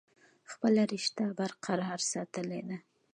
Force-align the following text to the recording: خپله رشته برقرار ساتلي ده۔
خپله 0.51 0.81
رشته 0.93 1.23
برقرار 1.39 1.99
ساتلي 2.11 2.61
ده۔ 2.67 2.77